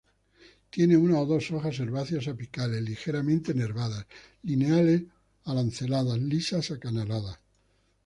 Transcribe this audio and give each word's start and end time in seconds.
Tiene 0.71 0.97
una 0.97 1.19
o 1.19 1.27
dos 1.27 1.51
hojas 1.51 1.79
herbáceas 1.79 2.27
apicales, 2.27 2.81
ligeramente 2.81 3.53
nervadas, 3.53 4.07
lineares 4.41 5.03
a 5.43 5.53
lanceoladas, 5.53 6.17
lisas, 6.17 6.71
acanaladas. 6.71 7.37